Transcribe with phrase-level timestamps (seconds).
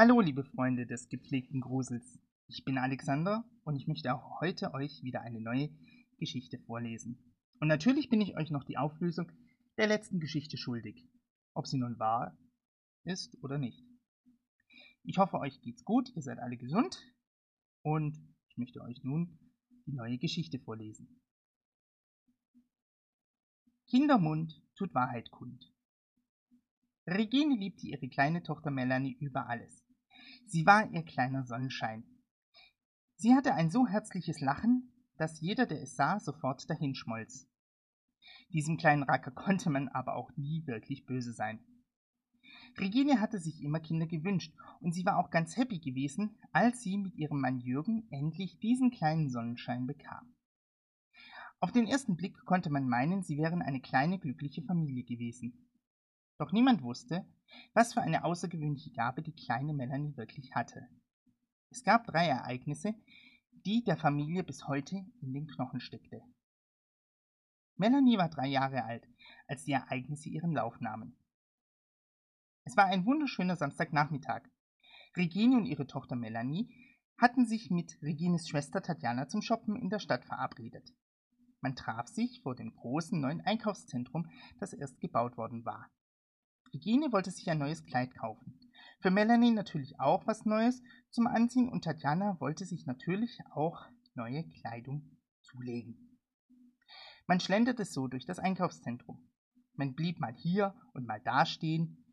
[0.00, 2.20] Hallo, liebe Freunde des gepflegten Grusels.
[2.46, 5.70] Ich bin Alexander und ich möchte auch heute euch wieder eine neue
[6.18, 7.34] Geschichte vorlesen.
[7.58, 9.32] Und natürlich bin ich euch noch die Auflösung
[9.76, 11.04] der letzten Geschichte schuldig,
[11.52, 12.38] ob sie nun wahr
[13.02, 13.84] ist oder nicht.
[15.02, 16.96] Ich hoffe, euch geht's gut, ihr seid alle gesund
[17.82, 18.16] und
[18.50, 19.36] ich möchte euch nun
[19.86, 21.20] die neue Geschichte vorlesen.
[23.88, 25.74] Kindermund tut Wahrheit kund.
[27.04, 29.87] Regine liebte ihre kleine Tochter Melanie über alles.
[30.50, 32.04] Sie war ihr kleiner Sonnenschein.
[33.16, 37.46] Sie hatte ein so herzliches Lachen, dass jeder, der es sah, sofort dahinschmolz.
[38.54, 41.60] Diesem kleinen Racker konnte man aber auch nie wirklich böse sein.
[42.78, 46.96] Regine hatte sich immer Kinder gewünscht, und sie war auch ganz happy gewesen, als sie
[46.96, 50.34] mit ihrem Mann Jürgen endlich diesen kleinen Sonnenschein bekam.
[51.60, 55.67] Auf den ersten Blick konnte man meinen, sie wären eine kleine glückliche Familie gewesen.
[56.38, 57.26] Doch niemand wusste,
[57.74, 60.88] was für eine außergewöhnliche Gabe die kleine Melanie wirklich hatte.
[61.70, 62.94] Es gab drei Ereignisse,
[63.66, 66.22] die der Familie bis heute in den Knochen steckte.
[67.76, 69.06] Melanie war drei Jahre alt,
[69.46, 71.16] als die Ereignisse ihren Lauf nahmen.
[72.64, 74.42] Es war ein wunderschöner Samstagnachmittag.
[75.16, 76.72] Regine und ihre Tochter Melanie
[77.16, 80.92] hatten sich mit Regines Schwester Tatjana zum Shoppen in der Stadt verabredet.
[81.60, 85.90] Man traf sich vor dem großen neuen Einkaufszentrum, das erst gebaut worden war.
[86.72, 88.58] Regine wollte sich ein neues Kleid kaufen.
[89.00, 94.44] Für Melanie natürlich auch was Neues zum Anziehen und Tatjana wollte sich natürlich auch neue
[94.48, 96.18] Kleidung zulegen.
[97.26, 99.30] Man schlenderte so durch das Einkaufszentrum.
[99.74, 102.04] Man blieb mal hier und mal da stehen.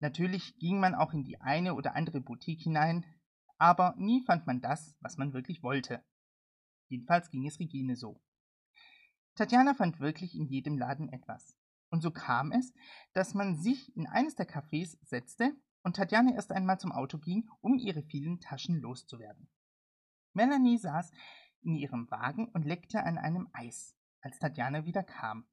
[0.00, 3.04] Natürlich ging man auch in die eine oder andere Boutique hinein,
[3.58, 6.02] aber nie fand man das, was man wirklich wollte.
[6.88, 8.22] Jedenfalls ging es Regine so.
[9.34, 11.56] Tatjana fand wirklich in jedem Laden etwas.
[11.90, 12.72] Und so kam es,
[13.12, 15.52] dass man sich in eines der Cafés setzte
[15.82, 19.48] und Tatjana erst einmal zum Auto ging, um ihre vielen Taschen loszuwerden.
[20.32, 21.12] Melanie saß
[21.62, 25.46] in ihrem Wagen und leckte an einem Eis, als Tatjana wieder kam.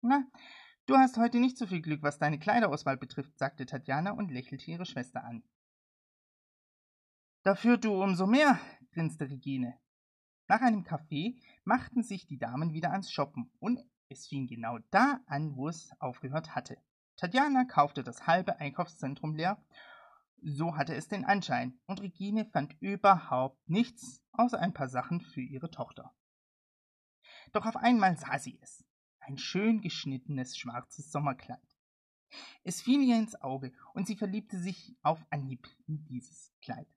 [0.00, 0.24] Na,
[0.86, 4.70] du hast heute nicht so viel Glück, was deine Kleiderauswahl betrifft, sagte Tatjana und lächelte
[4.70, 5.42] ihre Schwester an.
[7.42, 8.58] Dafür du umso mehr,
[8.92, 9.78] grinste Regine.
[10.48, 15.20] Nach einem Kaffee machten sich die Damen wieder ans Shoppen und es fing genau da
[15.26, 16.76] an, wo es aufgehört hatte.
[17.16, 19.64] Tatjana kaufte das halbe Einkaufszentrum leer.
[20.42, 25.42] So hatte es den Anschein, und Regine fand überhaupt nichts außer ein paar Sachen für
[25.42, 26.14] ihre Tochter.
[27.52, 28.84] Doch auf einmal sah sie es.
[29.20, 31.60] Ein schön geschnittenes schwarzes Sommerkleid.
[32.62, 36.88] Es fiel ihr ins Auge, und sie verliebte sich auf Anhieb in dieses Kleid.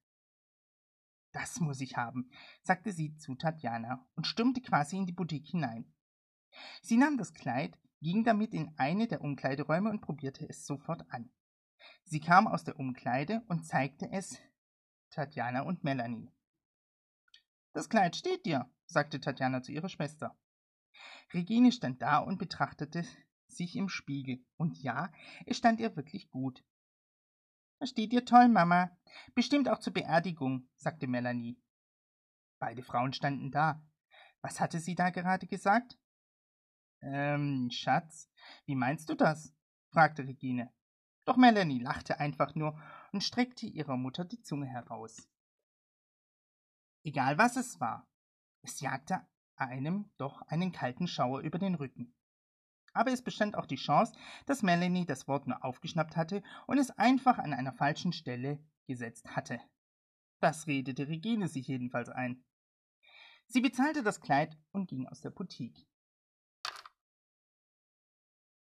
[1.31, 2.29] Das muss ich haben,
[2.61, 5.91] sagte sie zu Tatjana und stürmte quasi in die Boutique hinein.
[6.81, 11.31] Sie nahm das Kleid, ging damit in eine der Umkleideräume und probierte es sofort an.
[12.03, 14.39] Sie kam aus der Umkleide und zeigte es
[15.09, 16.31] Tatjana und Melanie.
[17.73, 20.37] Das Kleid steht dir, sagte Tatjana zu ihrer Schwester.
[21.33, 23.05] Regine stand da und betrachtete
[23.47, 25.11] sich im Spiegel, und ja,
[25.45, 26.63] es stand ihr wirklich gut.
[27.79, 28.95] Das steht dir toll, Mama.
[29.35, 31.59] Bestimmt auch zur Beerdigung, sagte Melanie.
[32.59, 33.83] Beide Frauen standen da.
[34.41, 35.97] Was hatte sie da gerade gesagt?
[37.05, 38.29] Ähm, Schatz,
[38.65, 39.53] wie meinst du das?
[39.91, 40.71] fragte Regine.
[41.25, 42.81] Doch Melanie lachte einfach nur
[43.11, 45.29] und streckte ihrer Mutter die Zunge heraus.
[47.03, 48.07] Egal was es war,
[48.61, 49.25] es jagte
[49.55, 52.15] einem doch einen kalten Schauer über den Rücken.
[52.93, 54.13] Aber es bestand auch die Chance,
[54.45, 59.35] dass Melanie das Wort nur aufgeschnappt hatte und es einfach an einer falschen Stelle gesetzt
[59.35, 59.59] hatte.
[60.39, 62.43] Das redete Regine sich jedenfalls ein.
[63.47, 65.85] Sie bezahlte das Kleid und ging aus der Boutique.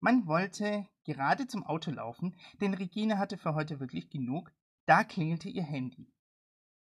[0.03, 4.51] Man wollte gerade zum Auto laufen, denn Regine hatte für heute wirklich genug.
[4.85, 6.11] Da klingelte ihr Handy.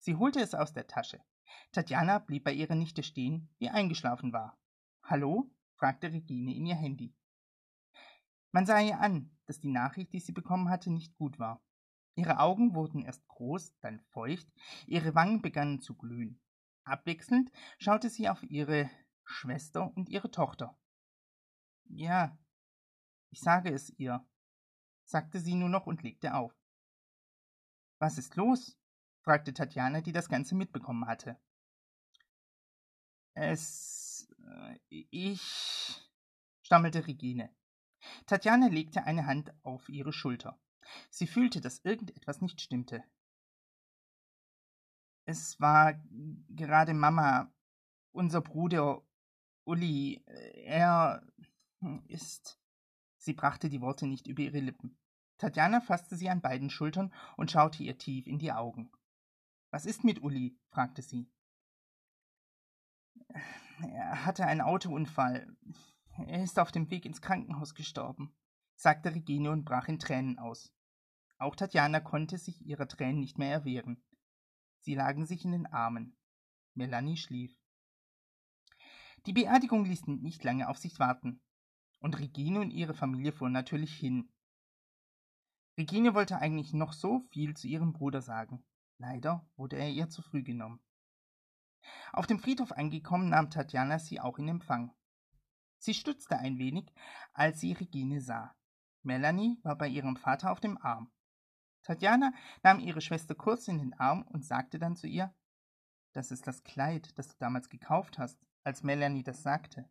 [0.01, 1.23] Sie holte es aus der Tasche.
[1.71, 4.59] Tatjana blieb bei ihrer Nichte stehen, die eingeschlafen war.
[5.05, 5.49] Hallo?
[5.77, 7.15] fragte Regine in ihr Handy.
[8.51, 11.63] Man sah ihr an, dass die Nachricht, die sie bekommen hatte, nicht gut war.
[12.17, 14.53] Ihre Augen wurden erst groß, dann feucht,
[14.89, 16.41] ihre Wangen begannen zu glühen.
[16.83, 18.91] Abwechselnd schaute sie auf ihre
[19.23, 20.77] Schwester und ihre Tochter.
[21.85, 22.37] Ja,
[23.35, 24.25] ich sage es ihr,
[25.03, 26.55] sagte sie nur noch und legte auf.
[27.99, 28.79] Was ist los?
[29.23, 31.37] fragte Tatjana, die das Ganze mitbekommen hatte.
[33.35, 34.29] Es.
[34.39, 34.79] Äh,
[35.11, 36.09] ich.
[36.63, 37.53] stammelte Regine.
[38.27, 40.61] Tatjana legte eine Hand auf ihre Schulter.
[41.11, 43.03] Sie fühlte, dass irgendetwas nicht stimmte.
[45.25, 45.95] Es war
[46.51, 47.53] gerade Mama,
[48.13, 49.03] unser Bruder
[49.65, 50.23] Uli.
[50.27, 51.27] Er
[52.07, 52.61] ist.
[53.25, 54.99] Sie brachte die Worte nicht über ihre Lippen.
[55.39, 58.93] Tatjana fasste sie an beiden Schultern und schaute ihr tief in die Augen.
[59.71, 60.59] Was ist mit Uli?
[60.69, 61.33] fragte sie.
[63.81, 65.57] Er hatte einen Autounfall.
[66.19, 68.37] Er ist auf dem Weg ins Krankenhaus gestorben,
[68.75, 70.71] sagte Regine und brach in Tränen aus.
[71.39, 74.05] Auch Tatjana konnte sich ihrer Tränen nicht mehr erwehren.
[74.81, 76.15] Sie lagen sich in den Armen.
[76.75, 77.59] Melanie schlief.
[79.25, 81.41] Die Beerdigung ließ nicht lange auf sich warten.
[82.05, 84.29] Und Regine und ihre Familie fuhren natürlich hin.
[85.79, 88.63] Regine wollte eigentlich noch so viel zu ihrem Bruder sagen.
[88.99, 90.83] Leider wurde er ihr zu früh genommen.
[92.13, 94.93] Auf dem Friedhof angekommen, nahm Tatjana sie auch in Empfang.
[95.79, 96.93] Sie stutzte ein wenig,
[97.33, 98.55] als sie Regine sah.
[99.03, 101.11] Melanie war bei ihrem Vater auf dem Arm.
[101.85, 105.35] Tatjana nahm ihre Schwester kurz in den Arm und sagte dann zu ihr,
[106.13, 109.89] das ist das Kleid, das du damals gekauft hast, als Melanie das sagte.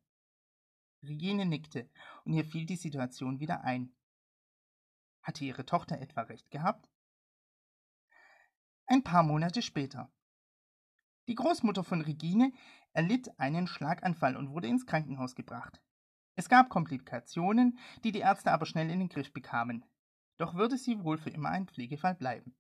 [1.04, 1.90] Regine nickte,
[2.24, 3.94] und ihr fiel die Situation wieder ein.
[5.22, 6.90] Hatte ihre Tochter etwa recht gehabt?
[8.86, 10.12] Ein paar Monate später.
[11.28, 12.52] Die Großmutter von Regine
[12.92, 15.82] erlitt einen Schlaganfall und wurde ins Krankenhaus gebracht.
[16.36, 19.86] Es gab Komplikationen, die die Ärzte aber schnell in den Griff bekamen.
[20.38, 22.56] Doch würde sie wohl für immer ein Pflegefall bleiben.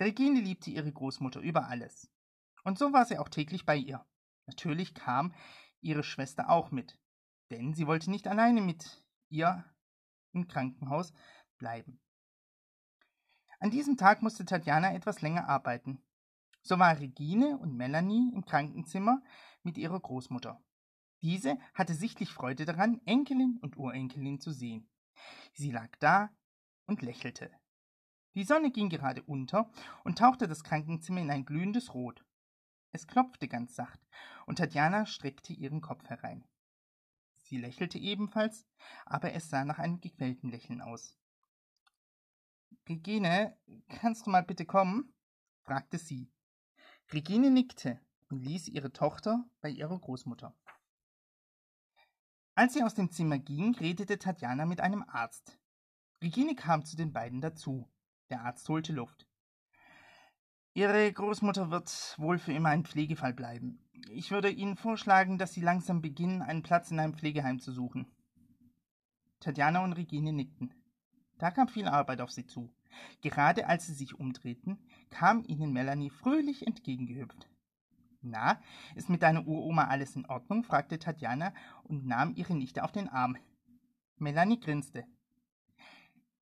[0.00, 2.10] Regine liebte ihre Großmutter über alles.
[2.64, 4.04] Und so war sie auch täglich bei ihr.
[4.46, 5.34] Natürlich kam
[5.84, 6.98] ihre Schwester auch mit,
[7.50, 9.64] denn sie wollte nicht alleine mit ihr
[10.32, 11.12] im Krankenhaus
[11.58, 12.00] bleiben.
[13.60, 16.02] An diesem Tag musste Tatjana etwas länger arbeiten.
[16.62, 19.22] So war Regine und Melanie im Krankenzimmer
[19.62, 20.62] mit ihrer Großmutter.
[21.22, 24.90] Diese hatte sichtlich Freude daran, Enkelin und Urenkelin zu sehen.
[25.52, 26.30] Sie lag da
[26.86, 27.50] und lächelte.
[28.34, 29.70] Die Sonne ging gerade unter
[30.02, 32.24] und tauchte das Krankenzimmer in ein glühendes Rot.
[32.94, 33.98] Es klopfte ganz sacht,
[34.46, 36.44] und Tatjana streckte ihren Kopf herein.
[37.32, 38.68] Sie lächelte ebenfalls,
[39.04, 41.18] aber es sah nach einem gequälten Lächeln aus.
[42.88, 43.58] Regine,
[43.88, 45.12] kannst du mal bitte kommen?
[45.64, 46.30] fragte sie.
[47.12, 48.00] Regine nickte
[48.30, 50.54] und ließ ihre Tochter bei ihrer Großmutter.
[52.54, 55.58] Als sie aus dem Zimmer ging, redete Tatjana mit einem Arzt.
[56.22, 57.90] Regine kam zu den beiden dazu.
[58.30, 59.26] Der Arzt holte Luft.
[60.76, 63.78] Ihre Großmutter wird wohl für immer ein Pflegefall bleiben.
[64.10, 68.06] Ich würde Ihnen vorschlagen, dass Sie langsam beginnen, einen Platz in einem Pflegeheim zu suchen.
[69.38, 70.74] Tatjana und Regine nickten.
[71.38, 72.74] Da kam viel Arbeit auf sie zu.
[73.20, 74.78] Gerade als sie sich umdrehten,
[75.10, 77.48] kam ihnen Melanie fröhlich entgegengehüpft.
[78.20, 78.60] Na,
[78.96, 80.64] ist mit deiner Uroma alles in Ordnung?
[80.64, 81.52] fragte Tatjana
[81.84, 83.36] und nahm ihre Nichte auf den Arm.
[84.16, 85.04] Melanie grinste.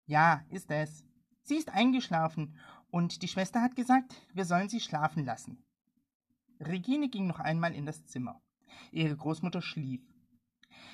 [0.06, 1.04] Ja, ist es.
[1.42, 2.56] Sie ist eingeschlafen
[2.92, 5.64] und die Schwester hat gesagt, wir sollen sie schlafen lassen.
[6.60, 8.40] Regine ging noch einmal in das Zimmer.
[8.92, 10.02] Ihre Großmutter schlief.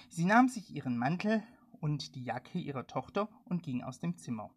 [0.08, 1.42] Sie nahm sich ihren Mantel
[1.80, 4.54] und die Jacke ihrer Tochter und ging aus dem Zimmer.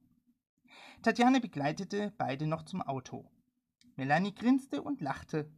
[1.01, 3.27] Tatjane begleitete beide noch zum Auto.
[3.95, 5.51] Melanie grinste und lachte.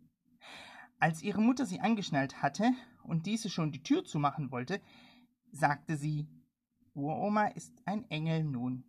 [0.99, 2.71] Als ihre Mutter sie angeschnallt hatte
[3.03, 4.81] und diese schon die Tür zumachen wollte,
[5.51, 6.29] sagte sie,
[6.93, 8.85] Uroma ist ein Engel nun.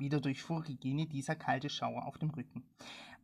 [0.00, 2.64] Wieder durchfuhr Regine dieser kalte Schauer auf dem Rücken.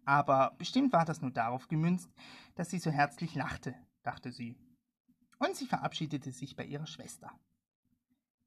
[0.05, 2.09] Aber bestimmt war das nur darauf gemünzt,
[2.55, 4.55] dass sie so herzlich lachte, dachte sie.
[5.39, 7.33] Und sie verabschiedete sich bei ihrer Schwester.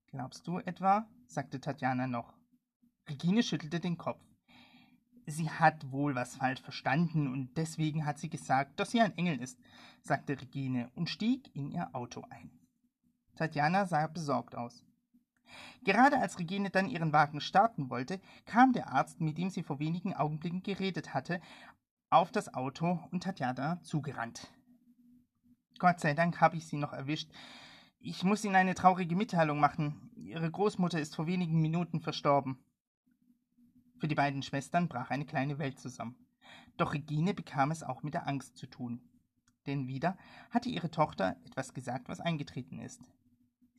[0.08, 1.08] Glaubst du etwa?
[1.28, 2.34] sagte Tatjana noch.
[3.10, 4.24] Regine schüttelte den Kopf.
[5.26, 9.40] Sie hat wohl was falsch verstanden und deswegen hat sie gesagt, dass sie ein Engel
[9.40, 9.60] ist,
[10.02, 12.50] sagte Regine und stieg in ihr Auto ein.
[13.36, 14.84] Tatjana sah besorgt aus.
[15.84, 19.80] Gerade als Regine dann ihren Wagen starten wollte, kam der Arzt, mit dem sie vor
[19.80, 21.42] wenigen Augenblicken geredet hatte,
[22.10, 24.52] auf das Auto und Tatjana zugerannt.
[25.78, 27.32] Gott sei Dank habe ich sie noch erwischt.
[28.00, 30.12] Ich muss Ihnen eine traurige Mitteilung machen.
[30.16, 32.60] Ihre Großmutter ist vor wenigen Minuten verstorben.
[33.98, 36.16] Für die beiden Schwestern brach eine kleine Welt zusammen.
[36.78, 39.02] Doch Regine bekam es auch mit der Angst zu tun.
[39.68, 40.18] Denn wieder
[40.50, 43.02] hatte ihre Tochter etwas gesagt, was eingetreten ist.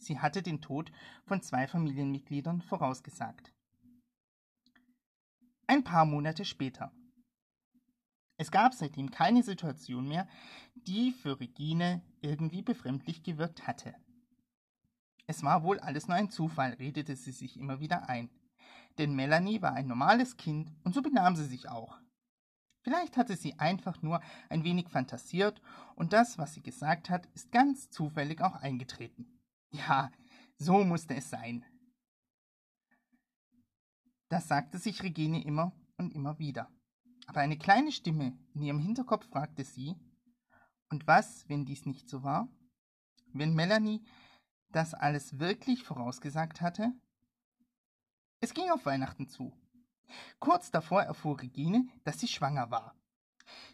[0.00, 0.90] Sie hatte den Tod
[1.26, 3.52] von zwei Familienmitgliedern vorausgesagt.
[5.66, 6.90] Ein paar Monate später.
[8.38, 10.26] Es gab seitdem keine Situation mehr,
[10.74, 13.94] die für Regine irgendwie befremdlich gewirkt hatte.
[15.26, 18.30] Es war wohl alles nur ein Zufall, redete sie sich immer wieder ein.
[18.96, 22.00] Denn Melanie war ein normales Kind und so benahm sie sich auch.
[22.82, 25.60] Vielleicht hatte sie einfach nur ein wenig fantasiert
[25.94, 29.39] und das, was sie gesagt hat, ist ganz zufällig auch eingetreten.
[29.70, 30.10] Ja,
[30.58, 31.64] so musste es sein.
[34.28, 36.70] Das sagte sich Regine immer und immer wieder.
[37.26, 39.96] Aber eine kleine Stimme in ihrem Hinterkopf fragte sie,
[40.88, 42.48] und was, wenn dies nicht so war?
[43.32, 44.04] Wenn Melanie
[44.70, 46.92] das alles wirklich vorausgesagt hatte?
[48.40, 49.52] Es ging auf Weihnachten zu.
[50.40, 52.96] Kurz davor erfuhr Regine, dass sie schwanger war.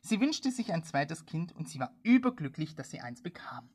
[0.03, 3.71] Sie wünschte sich ein zweites Kind und sie war überglücklich, dass sie eins bekam.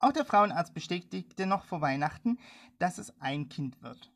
[0.00, 2.38] Auch der Frauenarzt bestätigte noch vor Weihnachten,
[2.78, 4.10] dass es ein Kind wird.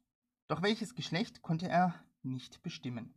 [0.49, 3.15] Doch welches Geschlecht konnte er nicht bestimmen.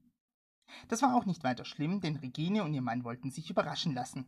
[0.90, 4.26] Das war auch nicht weiter schlimm, denn Regine und ihr Mann wollten sich überraschen lassen.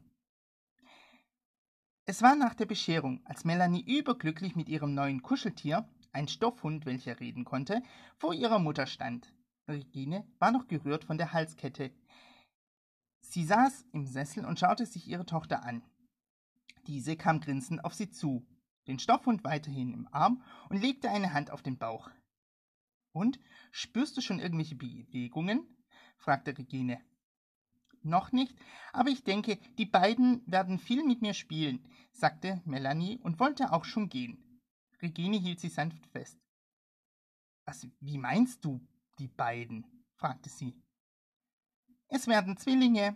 [2.05, 7.19] Es war nach der Bescherung, als Melanie überglücklich mit ihrem neuen Kuscheltier, ein Stoffhund, welcher
[7.19, 7.83] reden konnte,
[8.17, 9.33] vor ihrer Mutter stand.
[9.67, 11.91] Regine war noch gerührt von der Halskette.
[13.19, 15.83] Sie saß im Sessel und schaute sich ihre Tochter an.
[16.89, 18.47] Diese kam grinsend auf sie zu,
[18.87, 22.09] den Stoffhund weiterhin im Arm und legte eine Hand auf den Bauch.
[23.11, 25.67] Und spürst du schon irgendwelche Bewegungen?
[26.17, 26.99] fragte Regine.
[28.01, 28.57] Noch nicht,
[28.91, 33.85] aber ich denke, die beiden werden viel mit mir spielen, sagte Melanie und wollte auch
[33.85, 34.59] schon gehen.
[34.99, 36.39] Regine hielt sie sanft fest.
[37.65, 38.83] Was, wie meinst du,
[39.19, 39.85] die beiden?
[40.15, 40.81] fragte sie.
[42.07, 43.15] Es werden Zwillinge,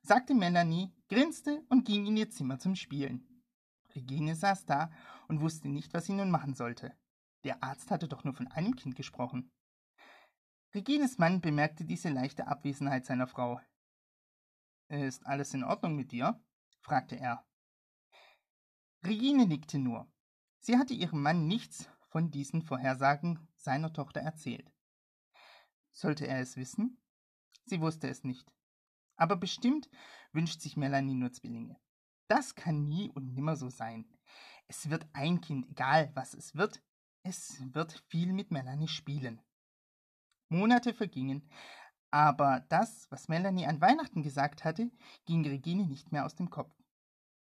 [0.00, 3.28] sagte Melanie, grinste und ging in ihr Zimmer zum Spielen.
[3.94, 4.90] Regine saß da
[5.28, 6.96] und wusste nicht, was sie nun machen sollte.
[7.44, 9.52] Der Arzt hatte doch nur von einem Kind gesprochen.
[10.74, 13.60] Regines Mann bemerkte diese leichte Abwesenheit seiner Frau.
[14.88, 16.42] Ist alles in Ordnung mit dir?
[16.80, 17.44] fragte er.
[19.04, 20.10] Regine nickte nur.
[20.60, 24.72] Sie hatte ihrem Mann nichts von diesen Vorhersagen seiner Tochter erzählt.
[25.90, 27.02] Sollte er es wissen?
[27.66, 28.50] Sie wusste es nicht.
[29.16, 29.88] Aber bestimmt
[30.32, 31.76] wünscht sich Melanie nur Zwillinge.
[32.28, 34.06] Das kann nie und nimmer so sein.
[34.68, 36.82] Es wird ein Kind, egal was es wird,
[37.22, 39.40] es wird viel mit Melanie spielen.
[40.48, 41.48] Monate vergingen,
[42.10, 44.90] aber das, was Melanie an Weihnachten gesagt hatte,
[45.24, 46.74] ging Regine nicht mehr aus dem Kopf.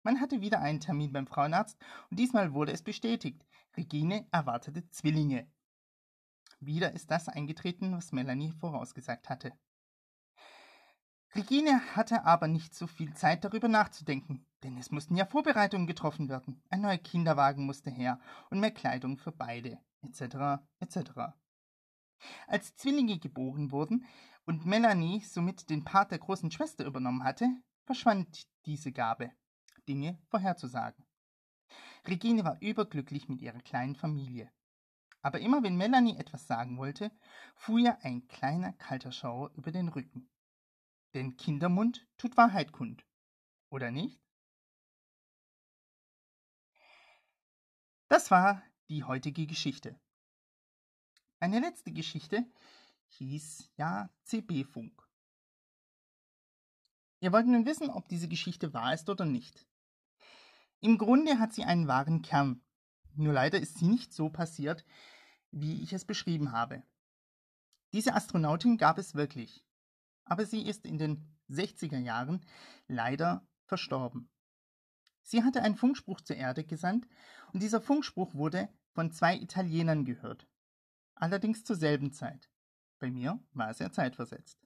[0.03, 1.79] Man hatte wieder einen Termin beim Frauenarzt
[2.11, 3.47] und diesmal wurde es bestätigt.
[3.77, 5.51] Regine erwartete Zwillinge.
[6.61, 9.53] Wieder ist das eingetreten, was Melanie vorausgesagt hatte.
[11.35, 16.29] Regine hatte aber nicht so viel Zeit darüber nachzudenken, denn es mussten ja Vorbereitungen getroffen
[16.29, 16.63] werden.
[16.71, 18.19] Ein neuer Kinderwagen musste her
[18.51, 21.11] und mehr Kleidung für beide, etc., etc.
[22.47, 24.07] Als Zwillinge geboren wurden
[24.47, 27.47] und Melanie somit den Part der großen Schwester übernommen hatte,
[27.85, 29.31] verschwand diese Gabe,
[29.87, 31.05] Dinge vorherzusagen.
[32.07, 34.51] Regine war überglücklich mit ihrer kleinen Familie.
[35.21, 37.11] Aber immer wenn Melanie etwas sagen wollte,
[37.55, 40.31] fuhr ihr ein kleiner kalter Schauer über den Rücken.
[41.15, 43.05] Denn Kindermund tut Wahrheit kund,
[43.71, 44.21] oder nicht?
[48.09, 49.99] Das war die heutige Geschichte.
[51.41, 52.45] Eine letzte Geschichte
[53.09, 55.09] hieß ja CB-Funk.
[57.21, 59.67] Ihr wollt nun wissen, ob diese Geschichte wahr ist oder nicht.
[60.81, 62.63] Im Grunde hat sie einen wahren Kern.
[63.15, 64.85] Nur leider ist sie nicht so passiert,
[65.51, 66.83] wie ich es beschrieben habe.
[67.93, 69.65] Diese Astronautin gab es wirklich,
[70.29, 72.45] aber sie ist in den 60er Jahren
[72.87, 74.31] leider verstorben.
[75.23, 77.07] Sie hatte einen Funkspruch zur Erde gesandt
[77.53, 80.47] und dieser Funkspruch wurde von zwei Italienern gehört
[81.21, 82.51] allerdings zur selben Zeit.
[82.99, 84.59] Bei mir war es ja zeitversetzt.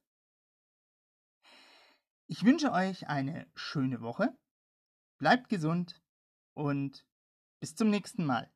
[2.27, 4.37] Ich wünsche euch eine schöne Woche,
[5.19, 6.01] bleibt gesund
[6.55, 7.07] und
[7.61, 8.51] bis zum nächsten Mal.